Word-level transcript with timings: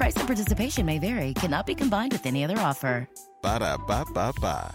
Price 0.00 0.16
and 0.16 0.26
participation 0.26 0.86
may 0.86 0.98
vary, 0.98 1.34
cannot 1.34 1.66
be 1.66 1.74
combined 1.74 2.12
with 2.12 2.24
any 2.24 2.42
other 2.42 2.56
offer. 2.56 3.06
Ba 3.42 3.58
da 3.58 3.76
ba 3.76 4.06
ba 4.14 4.32
ba. 4.40 4.72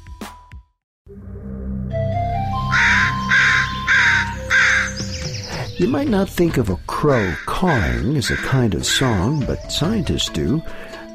You 5.79 5.87
might 5.87 6.09
not 6.09 6.29
think 6.29 6.57
of 6.57 6.69
a 6.69 6.77
crow 6.85 7.33
cawing 7.47 8.15
as 8.17 8.29
a 8.29 8.37
kind 8.37 8.75
of 8.75 8.85
song, 8.85 9.43
but 9.47 9.71
scientists 9.71 10.29
do. 10.29 10.61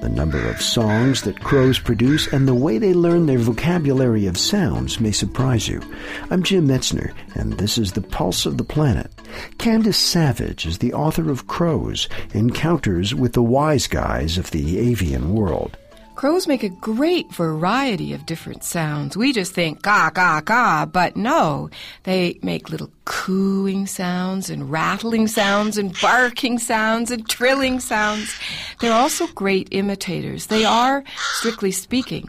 The 0.01 0.09
number 0.09 0.49
of 0.49 0.63
songs 0.63 1.21
that 1.23 1.41
crows 1.41 1.79
produce 1.79 2.27
and 2.33 2.49
the 2.49 2.55
way 2.55 2.79
they 2.79 2.95
learn 2.95 3.27
their 3.27 3.37
vocabulary 3.39 4.27
of 4.27 4.39
sounds 4.39 4.99
may 4.99 5.13
surprise 5.13 5.69
you. 5.69 5.83
I'm 6.31 6.43
Jim 6.43 6.67
Metzner, 6.67 7.13
and 7.35 7.53
this 7.53 7.77
is 7.77 7.93
The 7.93 8.01
Pulse 8.01 8.47
of 8.47 8.57
the 8.57 8.65
Planet. 8.65 9.11
Candace 9.59 9.99
Savage 9.99 10.65
is 10.65 10.79
the 10.79 10.95
author 10.95 11.31
of 11.31 11.47
Crows, 11.47 12.09
Encounters 12.33 13.15
with 13.15 13.35
the 13.35 13.43
Wise 13.43 13.87
Guys 13.87 14.39
of 14.39 14.53
the 14.53 14.79
Avian 14.79 15.35
World. 15.35 15.77
Crows 16.21 16.47
make 16.47 16.63
a 16.63 16.69
great 16.69 17.33
variety 17.33 18.13
of 18.13 18.27
different 18.27 18.63
sounds. 18.63 19.17
We 19.17 19.33
just 19.33 19.55
think 19.55 19.81
ga, 19.81 20.11
ga, 20.11 20.43
ga, 20.43 20.85
but 20.85 21.17
no, 21.17 21.71
they 22.03 22.39
make 22.43 22.69
little 22.69 22.91
cooing 23.07 23.87
sounds 23.87 24.51
and 24.51 24.71
rattling 24.71 25.29
sounds 25.29 25.79
and 25.79 25.99
barking 25.99 26.59
sounds 26.59 27.11
and 27.11 27.27
trilling 27.27 27.81
sounds. 27.81 28.39
They're 28.81 28.93
also 28.93 29.29
great 29.29 29.69
imitators. 29.71 30.49
They 30.49 30.63
are, 30.63 31.05
strictly 31.17 31.73
speaking, 31.73 32.29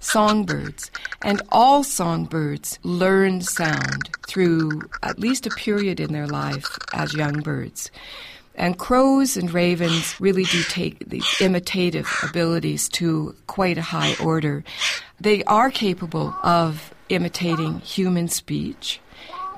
songbirds. 0.00 0.90
And 1.22 1.40
all 1.50 1.84
songbirds 1.84 2.80
learn 2.82 3.42
sound 3.42 4.10
through 4.26 4.82
at 5.04 5.20
least 5.20 5.46
a 5.46 5.50
period 5.50 6.00
in 6.00 6.12
their 6.12 6.26
life 6.26 6.76
as 6.92 7.14
young 7.14 7.38
birds. 7.38 7.92
And 8.58 8.76
crows 8.76 9.36
and 9.36 9.54
ravens 9.54 10.20
really 10.20 10.42
do 10.42 10.62
take 10.64 11.08
these 11.08 11.40
imitative 11.40 12.08
abilities 12.24 12.88
to 12.90 13.36
quite 13.46 13.78
a 13.78 13.82
high 13.82 14.16
order. 14.22 14.64
They 15.20 15.44
are 15.44 15.70
capable 15.70 16.34
of 16.42 16.92
imitating 17.08 17.78
human 17.78 18.26
speech, 18.26 19.00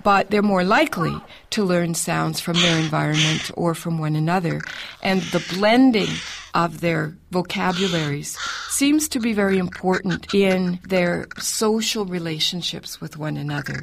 but 0.04 0.30
they're 0.30 0.42
more 0.42 0.64
likely 0.64 1.16
to 1.50 1.64
learn 1.64 1.94
sounds 1.94 2.40
from 2.40 2.58
their 2.58 2.78
environment 2.78 3.50
or 3.54 3.74
from 3.74 3.98
one 3.98 4.16
another. 4.16 4.60
And 5.02 5.22
the 5.22 5.44
blending 5.54 6.10
of 6.52 6.80
their 6.80 7.16
vocabularies 7.30 8.36
seems 8.68 9.08
to 9.08 9.18
be 9.18 9.32
very 9.32 9.56
important 9.56 10.34
in 10.34 10.78
their 10.88 11.26
social 11.38 12.04
relationships 12.04 13.00
with 13.00 13.16
one 13.16 13.38
another. 13.38 13.80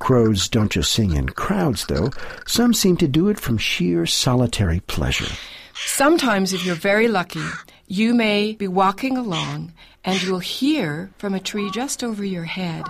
Crows 0.00 0.48
don't 0.48 0.72
just 0.72 0.92
sing 0.92 1.14
in 1.14 1.28
crowds, 1.28 1.86
though. 1.86 2.10
Some 2.46 2.74
seem 2.74 2.96
to 2.96 3.06
do 3.06 3.28
it 3.28 3.38
from 3.38 3.58
sheer 3.58 4.06
solitary 4.06 4.80
pleasure. 4.80 5.32
Sometimes, 5.74 6.52
if 6.52 6.66
you're 6.66 6.74
very 6.74 7.06
lucky, 7.06 7.46
you 7.86 8.12
may 8.12 8.54
be 8.54 8.66
walking 8.66 9.16
along 9.16 9.72
and 10.04 10.20
you'll 10.22 10.40
hear 10.40 11.10
from 11.18 11.34
a 11.34 11.40
tree 11.40 11.70
just 11.70 12.02
over 12.02 12.24
your 12.24 12.44
head 12.44 12.84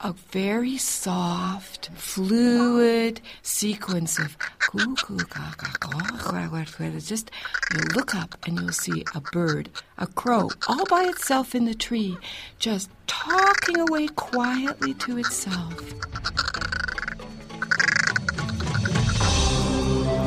a 0.00 0.12
very 0.30 0.76
soft, 0.76 1.88
fluid 1.94 3.20
sequence 3.42 4.18
of 4.18 4.36
just 7.06 7.30
you 7.74 7.80
look 7.94 8.14
up 8.14 8.36
and 8.46 8.60
you'll 8.60 8.72
see 8.72 9.04
a 9.14 9.20
bird, 9.20 9.70
a 9.98 10.06
crow, 10.06 10.50
all 10.68 10.84
by 10.86 11.04
itself 11.04 11.54
in 11.54 11.64
the 11.64 11.74
tree, 11.74 12.16
just 12.58 12.90
talking 13.06 13.80
away 13.80 14.08
quietly 14.08 14.92
to 14.94 15.18
itself. 15.18 15.74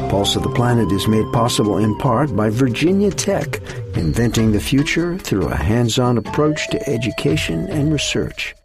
Pulse 0.09 0.35
of 0.35 0.41
the 0.41 0.49
Planet 0.49 0.91
is 0.91 1.07
made 1.07 1.31
possible 1.31 1.77
in 1.77 1.95
part 1.99 2.35
by 2.35 2.49
Virginia 2.49 3.11
Tech, 3.11 3.61
inventing 3.95 4.51
the 4.51 4.59
future 4.59 5.19
through 5.19 5.47
a 5.47 5.55
hands 5.55 5.99
on 5.99 6.17
approach 6.17 6.67
to 6.69 6.89
education 6.89 7.67
and 7.67 7.93
research. 7.93 8.55